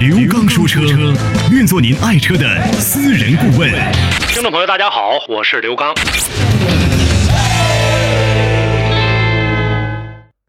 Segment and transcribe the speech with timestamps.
[0.00, 0.80] 刘刚说车，
[1.52, 2.42] 愿做您爱车的
[2.72, 3.70] 私人顾问。
[4.28, 5.94] 听众朋友，大家好，我是刘刚。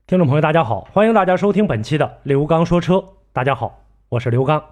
[0.08, 3.04] 听众朋友，大家好，欢迎大家收听本期的刘刚说车。
[3.34, 4.64] 大家好，我是刘刚。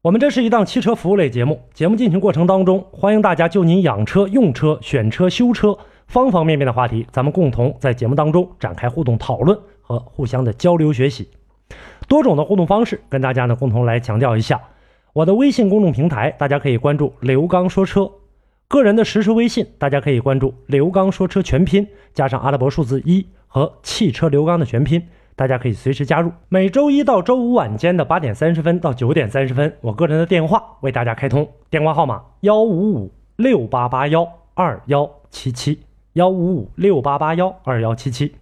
[0.00, 11.28] 我们这是一档汽车服务类节目，节目进行过程当中，欢迎大家就您养车、用车、选车、修车方方面面的话题，咱们共同在节目当中展开互动讨论和互相的交流学习。
[12.08, 14.60] 多种的互动方式，跟大家呢共同来强调一下。
[15.12, 18.04] 我的微信公众平台，大家可以关注刘刚说车；
[18.68, 25.02] 个人的实时微信，大家可以关注刘刚说车全拼加上阿拉伯数字一和汽车刘刚的全拼。
[25.36, 26.30] 大家可以随时加入。
[26.50, 35.80] 每周一到周五晚间的八点三十分到九点三十分，我个人的电话为大家开通，电话号码幺五五六八八幺二幺七七
[36.12, 38.34] 幺五五六八八幺二幺七七。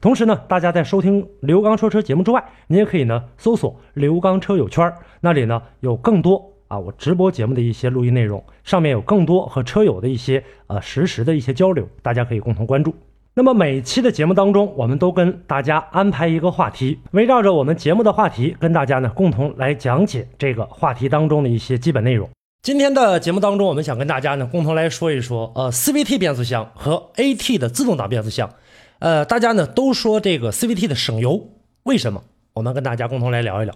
[0.00, 12.94] 同时呢，大家在收听刘刚说车节目之外，你也可以呢搜索刘刚车友圈，那里呢有更多啊我直播节目的一些录音内容，上面有更多和车友的一些呃实时的一些交流，大家可以共同关注。
[13.38, 22.28] 那么每期的节目当中，我们都跟大家安排一个话题，围绕着我们节目的话题，跟大家呢共同来讲解这个话题当中的一些基本内容。
[22.62, 28.50] 今天的节目当中，我们想跟大家呢共同来说一说，呃，CVT 变速箱和 AT 的自动挡变速箱。
[28.98, 31.50] 呃，大家呢都说这个 CVT 的省油，
[31.82, 32.24] 为什么？
[32.54, 33.74] 我们跟大家共同来聊一聊。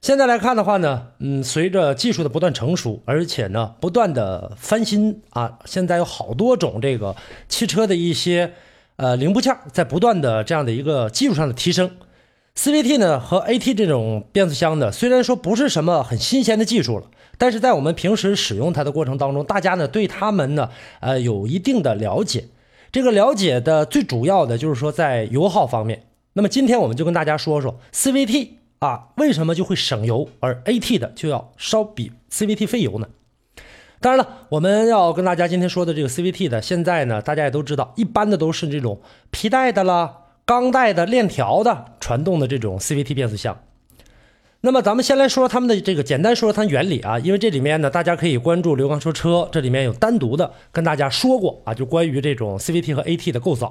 [0.00, 7.16] 现在来看的话呢，嗯，随着技术的不断成熟，而且呢不断的翻新啊，现在有好多种这个
[7.48, 8.52] 汽车的一些。
[8.96, 11.90] 呃，零部件在不断的这样的一个技术上的提升
[12.56, 20.70] ，CVT 呢和 AT 这种变速箱呢，虽然说不是什么很新鲜的技术了，但是在我们平时使用它的过程当中，大家呢对它们呢，
[21.00, 22.44] 呃，有一定的了解。
[22.94, 26.06] 这个了解的最主要的就是说在油耗方面。
[26.34, 33.08] 那么今天我们就跟大家说说 CVT 啊为什么就会省油，而 AT 的就要稍比 CVT 费油呢？
[33.98, 39.00] 当然了，我们要跟大家今天说的这个 CVT 的，现在呢，大家也都知道，一般的都是这种
[39.32, 43.58] 皮带的啦、钢带的、链条的传动的这种 CVT 变速箱。
[44.64, 53.70] 那么咱们先来说说它们的这个简单说说它原理啊，因为这里面呢，大家可以关注刘刚说车，这里面有单独的跟大家说过啊，就关于这种 CVT 和 AT 的构造。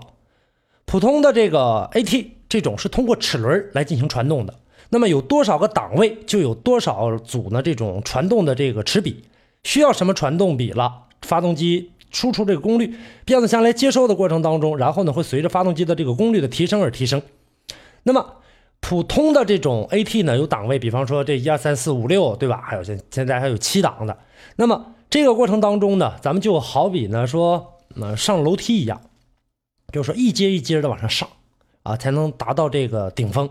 [0.85, 4.53] 普通的这个 AT 这种是通过齿轮来进行传动的，
[4.89, 9.23] 那么有多少个档位，就有多少组呢这种传动的这个齿比。
[9.63, 11.05] 需要什么传动比了？
[11.23, 12.93] 发动机输出这个功率，
[13.25, 17.19] 变速箱来接收的过程当中，然后呢会随着发动机的这个功率的提升而提升。
[18.03, 18.35] 那么
[18.85, 22.61] 普通的这种 AT 呢有档位，比方说这一二三四五六，对吧？
[22.61, 24.15] 还有现现在还有七档的。
[24.57, 29.01] 那么这个过程当中呢，咱们就好比呢说，呃上楼梯一样，
[29.93, 31.29] 就是说一阶一阶的往上上
[31.83, 33.49] 啊，才能达到这个顶峰。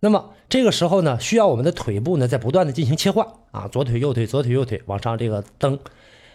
[0.00, 5.78] 那么这个时候呢，需要我们的腿部呢在不断的进行切换啊，左腿右腿，左腿右腿往上这个蹬。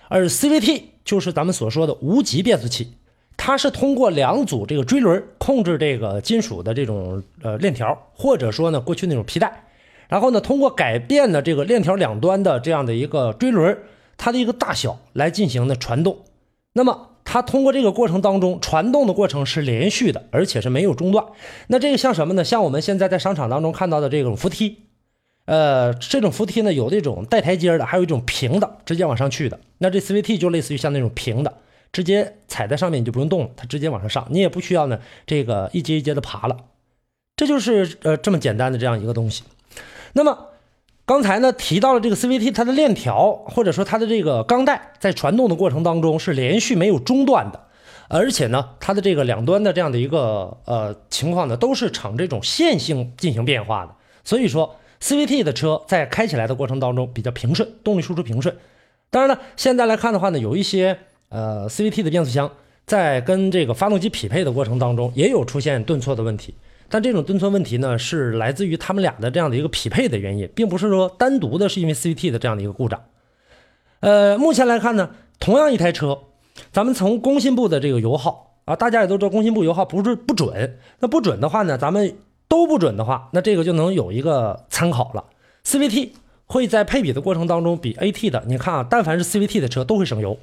[0.09, 2.93] 而 CVT 就是咱们所说的无级变速器，
[3.37, 9.63] 它是通过两组这个锥轮控制这个金属的这种呃链条，或者说呢过去那种皮带，
[10.09, 13.77] 然后呢通过改变的这个链条两端的这样的一个锥轮，
[14.17, 16.17] 它的一个大小来进行的传动。
[16.73, 21.25] 那么它通过这个过程当中传动的过程是连续的，而且是没有中断。
[21.67, 22.43] 那这个像什么呢？
[22.43, 24.77] 像我们现在在商场当中看到的这种扶梯，
[25.45, 29.59] 呃，这种扶梯呢有这种带台阶的，还有一种平的，直接往上去的。
[29.79, 31.57] 那这 CVT 就类似于像那种平的，
[31.91, 36.57] 直接踩在上面你就不用动了，它直接往上上，你也不需要呢这个一阶一阶的爬了。
[37.35, 39.43] 这就是呃这么简单的这样一个东西。
[40.13, 40.49] 那么。
[41.07, 47.67] 刚才呢提到了这个 CVT，它的链条或者说它的这个钢带在传动的过程当中是连续没有中断的，
[48.09, 53.95] 而且呢它的这个两端的这样的一个呃情况呢都是呈这种线性进行变化的，
[54.25, 58.57] 所以说 CVT 的车在开起来的过程当中比较平顺，动力输出平顺。
[59.09, 62.51] 当然了，现在来看的话呢，有一些呃 CVT 的变速箱
[62.85, 66.53] 在跟这个发动机匹配的过程当中也有出现顿挫的问题。
[66.89, 73.03] 但这种顿挫问题呢，是来自于他们俩的这样的一个匹配的原因，并不是说单独的是因为 CVT 的这样的一个故障。
[73.99, 76.19] 呃，目前来看呢，同样一台车，
[76.71, 82.15] 咱们从工信部的这个油耗啊，大家也都知道工信部油耗不是不准，那不准的话呢，咱们
[82.47, 85.25] 都不准的话，那这个就能有一个参考了。
[85.65, 86.11] CVT
[86.45, 90.37] 会在配比的过程当中比 AT 的，你看啊，但凡是 CVT 的车都会省油。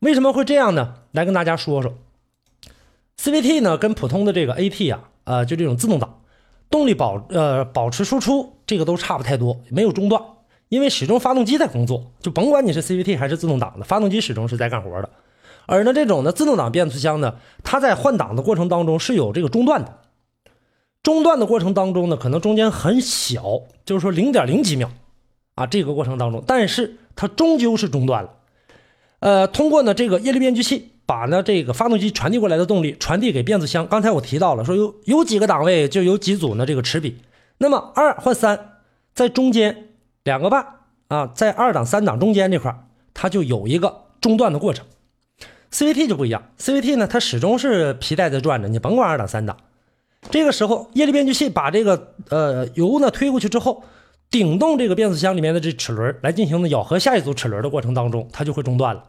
[0.00, 0.94] 为什么会这样呢？
[1.12, 1.94] 来跟大家说说
[3.18, 6.20] ，CVT 呢跟普通的这个 AT 啊，呃，就这种自动挡，
[6.70, 10.22] 动力保呃保持输出这个都差不太多，没有中断，
[10.68, 15.10] 因为始终发动机在工作，就甭管你是 CVT 还是自动挡的，发动机始终是在干活的。
[15.66, 17.34] 而呢这种的自动挡变速箱呢，
[17.64, 19.98] 它在换挡的过程当中是有这个中断的，
[21.02, 23.42] 中断的过程当中呢，可能中间很小，
[23.84, 24.90] 就是说零点零几秒
[25.56, 28.34] 啊，这个过程当中，但是它终究是中断了。
[29.20, 33.86] 呃，通过呢这个液力变矩器把呢这个发动机传递过来的动力传递给变速箱。
[33.86, 37.18] 刚才我提到了，说有有几个档位就有几组呢这个齿比。
[37.58, 38.80] 那么二换三，
[39.14, 39.88] 在中间
[40.22, 40.64] 两个半
[41.08, 42.72] 啊，在二档三档中间这块
[43.12, 44.86] 它就有一个中断的过程。
[45.72, 49.56] CVT 就不一样，CVT 呢它始终是皮带在转着，你甭管二档三档。
[50.30, 53.82] 这个时候液力变矩器把这个呃油呢推过去之后。
[54.30, 59.04] 顶动这个变速箱里面的这齿轮来进行的咬合下一组齿轮的过程当中，它就会中断了。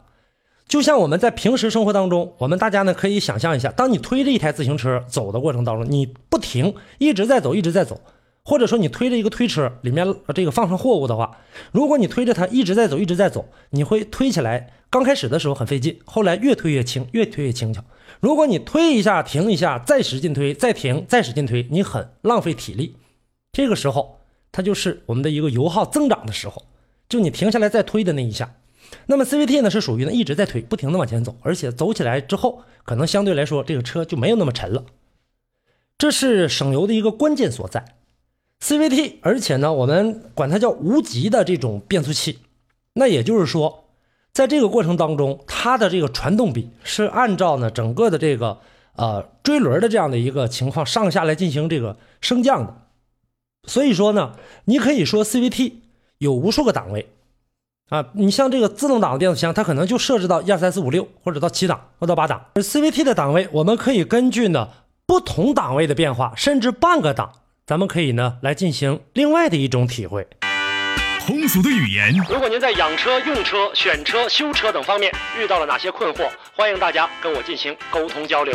[0.66, 8.00] 就像我们在平时生活当中，我们大家呢可以想象一下，当你推着一台自行车走的过程当中，你不停一直在走，一直在走，
[8.44, 11.38] 或者说你推着一个推车里面这个放上货物的话，
[11.72, 17.82] 如果你推着它一直在走，一直在走，你会推起来，刚开始的时候很费劲，后来越推越轻，越推越轻巧。
[18.20, 22.94] 如果你推一下，停一下，再使劲推，再停，再使劲推，你很浪费体力。
[23.52, 24.19] 这个时候。
[24.52, 26.64] 它就是我们的一个油耗增长的时候，
[27.08, 28.54] 就你停下来再推的那一下。
[29.06, 34.84] 那么 CVT 呢是属于呢一直在推，不停的往前走，而且走起来之后，可能相对来说这个车就没有那么沉了。
[35.96, 37.96] 这是省油的一个关键所在。
[38.60, 42.38] CVT，而且呢我们管它叫无级的这种变速器，
[42.94, 43.84] 那也就是说，
[44.32, 48.58] 在这个过程当中，它的这个传动比是按照呢整个的这个
[48.96, 52.74] 呃追轮的这样的一个情况上下来进行这个升降的。
[53.66, 54.32] 所以说呢，
[54.64, 55.74] 你可以说 CVT
[56.18, 57.08] 有无数个档位
[57.88, 62.46] 啊，你像这个自动挡的变速箱，它可能就设置到一二三四五六，或者到七档或到八档。
[62.54, 64.68] 而 CVT 的档位，我们可以根据呢
[65.06, 67.32] 不同档位的变化，甚至半个档，
[67.66, 70.26] 咱们可以呢来进行另外的一种体会。
[71.26, 72.12] 通俗的语言。
[72.28, 78.54] 如果您在养车、用车、选车、修车等方面遇到了哪些困惑，欢迎大家跟我进行沟通交流。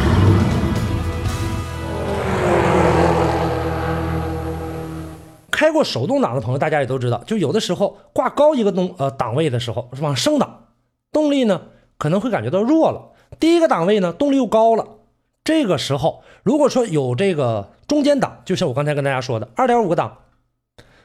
[5.61, 10.69] 开过手动挡的朋友，大家也都知道，就有的时候挂高一个动呃档位的时候，是往升档，
[11.11, 11.61] 动力呢
[11.99, 13.09] 可能会感觉到弱了。
[13.39, 14.87] 第一个档位呢动力又高了，
[15.43, 20.17] 这个时候如果说有这个中间档，就像我刚才跟大家说的二点五个档，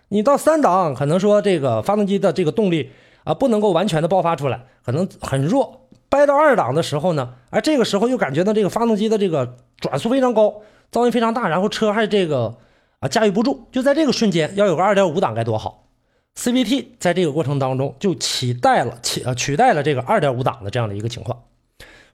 [0.08, 2.93] 你到三档可能说这个发动机的这个动力
[3.25, 5.82] 啊不能够完全的爆发出来，可能很弱。
[6.08, 12.56] 掰到二档的时候呢，而这个时候又感觉到这个发动机的这个转速非常高，噪音非常大，然后车还这个。
[13.00, 15.88] 啊，驾驭不住，就在这个瞬间，要有个二点五档该多好
[16.37, 21.44] ！CVT 在这个过程当中就取代了取呃取代了这个二点五档的这样的一个情况。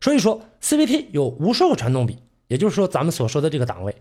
[0.00, 2.18] 所以说，CVT 有无数个传动比，
[2.48, 3.94] 也就是说咱们所说的这个档位。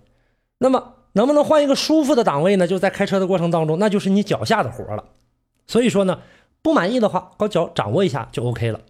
[0.57, 2.67] 那么能不能换一个舒服的档位呢？
[2.67, 5.05] 就在开车的过程当中，那就是你脚下的活了。
[5.67, 6.21] 所以说呢，
[6.63, 8.81] 不满意的话，把脚掌握一下就 OK 了。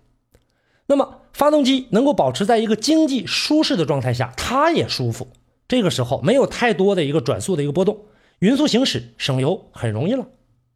[0.88, 5.28] 那么发动机能够保持在一个经济舒适的状态下，它也舒服。
[5.72, 8.04] 这个时候没有太多的一个转速的一个波动，
[8.40, 10.28] 匀速行驶省油很容易了，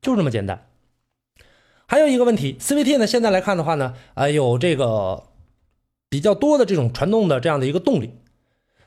[0.01, 0.69] 就这么简单。
[1.85, 5.23] 还有一个问题，CVT 呢现在来看的话呢，啊有这个
[6.09, 8.11] 比较多的这种传动的这样的一个动力，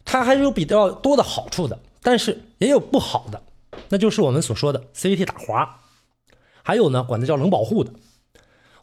[0.07, 3.43] 它还是有比较多的好处的，但是也有不好的，
[3.91, 5.81] 那就是我们所说的 CVT 打滑，
[6.63, 7.93] 还有呢管它叫冷保护的。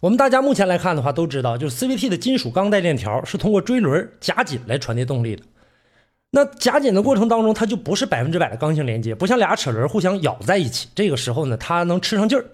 [0.02, 5.42] 我们大家目前来看的话都知道，就是 CVT 的金属钢带链条是通过追轮夹紧来传递动力的。
[6.32, 10.90] 那夹紧的过程当中，它就不是百分之百的刚性连接，不像俩齿轮互相咬在一起。
[10.94, 12.46] 这个时候呢，它能吃上劲儿，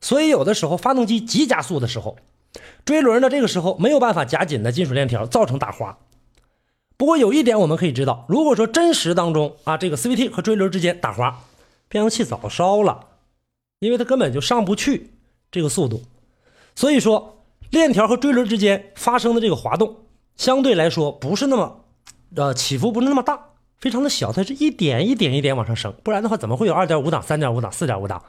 [0.00, 2.16] 所以有的时候发动机急加速的时候，
[2.86, 5.98] 锥轮呢这个时候没有办法夹紧的金属链条，造成打滑。
[6.96, 11.44] 不过有一点我们可以知道，如果说真实当中啊，这个 CVT 和锥轮之间打滑，
[11.88, 13.08] 变速器早烧了，
[13.80, 15.10] 因为它根本就上不去
[15.50, 16.02] 这个速度。
[16.74, 19.96] 所以说，链条和锥轮之间发生的这个滑动，
[20.36, 21.84] 相对来说不是那么。
[22.36, 23.38] 呃，起伏不是那么大，
[23.78, 28.22] 非常的小，它是一点一点一点往上升，不然的话怎么会有二点五档、三点五档、四点五档？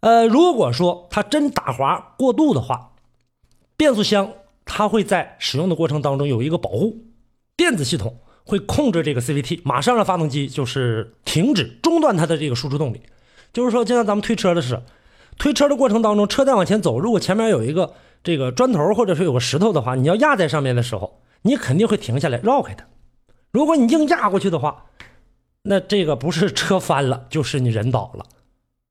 [0.00, 2.92] 呃，如果说它真打滑过度的话，
[3.76, 4.32] 变速箱
[4.64, 7.04] 它会在使用的过程当中有一个保护
[7.56, 13.02] 电子系统，会控制这个 CVT，马上让发动机就是停止中断它的这个输出动力。
[13.52, 14.82] 就是说，就像咱们推车的是，
[15.38, 22.86] 推车的过程当中，车在往前走，如果前面有一个这个砖头或者是有个石头的话，你要压在上面的时候，你肯定会停下来绕开它。
[23.50, 24.84] 如果你硬压过去的话，
[25.62, 28.26] 那这个不是车翻了，就是你人倒了。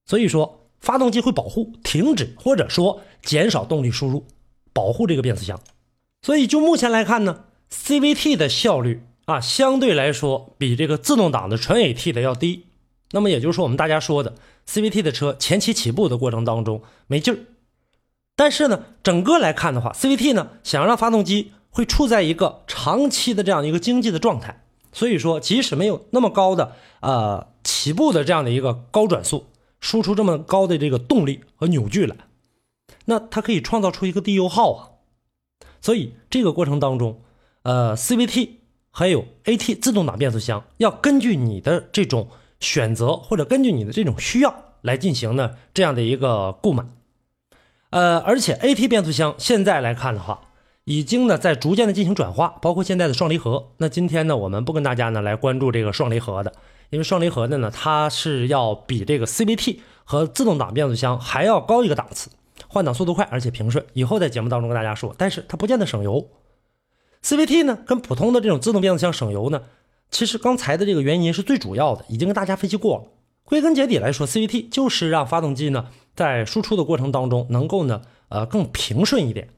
[0.06, 4.26] 所以说，发动机会保护、停止或者说减少动力输入，
[4.74, 5.60] 保护这个变速箱。
[6.22, 12.66] 所以就目前来看呢，CVT 的效率啊，相对来说比这个自动挡的纯 AT 的要低。
[13.12, 14.34] 那么也就是说，我们大家说的
[14.68, 17.40] CVT 的车前期起步的过程当中没劲儿。
[18.36, 24.64] 但是呢，整个来看的话，CVT 呢想让发动机会处在一个长期的这样一个经济的状态。
[24.92, 29.46] 所以说，即使没有那么高的呃起步的这样的一个高转速，
[29.80, 32.16] 输出这么高的这个动力和扭矩来，
[33.06, 34.90] 那它可以创造出一个低油耗啊。
[35.80, 37.22] 所以这个过程当中，
[37.62, 38.50] 呃，CVT
[38.90, 42.30] 还有 AT 自动挡变速箱要根据你的这种
[42.60, 46.84] 选择或者根据你的这种需要来进行呢这样的一个购买。
[47.92, 50.42] 呃，而且 AT 变速箱现在来看的话，
[50.88, 53.72] 已经呢在逐渐的进行转化，包括现在的双离合。
[53.80, 56.54] 那今天呢，我们不跟大家呢来关注这个双离合的，
[56.92, 62.30] 因为双离合的呢，它是要比这个 CVT 和自动挡变速箱还要高一个档次。
[62.70, 63.86] 换挡速度快，而且平顺。
[63.92, 66.26] 以后在节目当中跟大家说，但是它不见得省油。
[67.22, 69.64] CVT 呢，跟普通的这种自动变速箱省油呢，
[70.10, 73.04] 其实刚才的这个原因是最主要的，已经跟大家分析过了。
[73.44, 79.50] 归根结底来说，CVT 就是让发动机呢在输出的过程当中能够呢呃更平顺一点，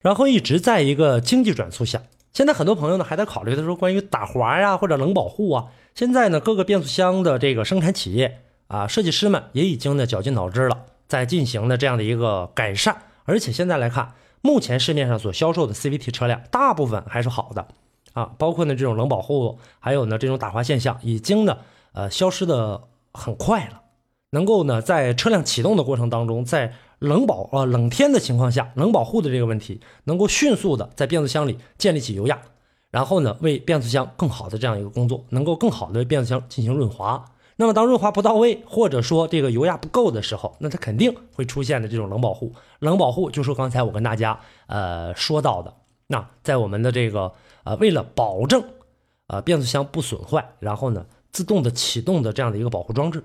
[0.00, 2.02] 然后一直在一个经济转速下。
[2.32, 10.86] 现在很多朋友呢还在考虑的说关于打滑呀或者冷保护啊，现在呢各个变速箱的这个生产企业啊设计师们也已经呢绞尽脑汁了。
[11.08, 14.12] 在进行的这样的一个改善，而且现在来看，
[14.42, 17.66] 目前市面上所销售的 CVT 车辆大部分还是好的
[18.12, 21.56] 啊，包括呢这种冷保护，还有呢这种打滑现象，已经呢
[21.92, 22.82] 呃消失的
[23.14, 23.80] 很快了，
[24.32, 32.40] 能够呢在车辆启动的过程当中，在冷保呃冷天的情况下，冷保护的这个问题能够迅速的在变速箱里建立起油压，
[32.90, 37.24] 然后呢为变速箱更好的这样一个工作，能够更好的为变速箱进行润滑。
[37.60, 42.54] 那么，当润滑不到位，或者说这个油压不够的时候，那它肯定会出现的这种冷保护。
[42.78, 44.38] 冷保护就是刚才我跟大家
[44.68, 45.74] 呃说到的，
[46.06, 47.32] 那在我们的这个
[47.64, 48.62] 呃为了保证
[49.26, 53.24] 呃变速箱不损坏，然后呢自动的启动的这样的一个保护装置，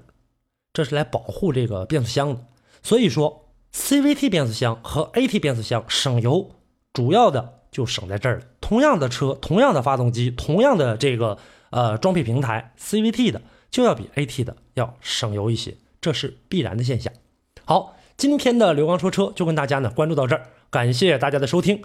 [0.74, 2.44] 这是来保护这个变速箱的。
[2.82, 3.43] 所以说
[3.74, 6.51] ，CVT 变速箱和 AT 变速箱省油，
[6.94, 8.46] 主要的就省在这儿了。
[8.62, 11.38] 同样的车，同样的发动机，同样的这个
[11.72, 13.42] 呃装配平台，CVT 的。
[13.74, 17.12] 就要比 AT 的要省油一些，这是必然的现象。
[17.65, 21.82] 好，今天的刘刚说车就跟大家呢关注到这儿，感谢大家的收听。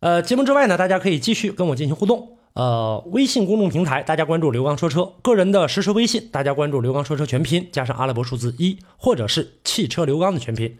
[0.00, 2.38] 呃，节目之外呢，大家可以继续跟我进行互动。
[2.54, 10.78] 呃，微信公众平台大家关注刘刚说车，个人的实时微信大家关注刘刚说车全拼加上阿拉伯数字一，或者是汽车刘刚的全拼。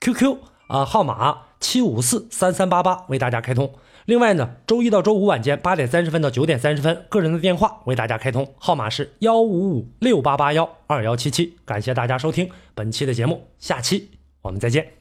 [0.00, 0.38] QQ
[0.68, 3.72] 啊号码七五四三三八八为大家开通。
[4.04, 11.56] 另外呢，周一到周五晚间八点三十分到九点三十分，个人的电话为大家开通，号码是幺五五六八八幺二幺七七。
[11.64, 14.10] 感谢大家收听本期的节目，下期
[14.42, 14.95] 我们再见。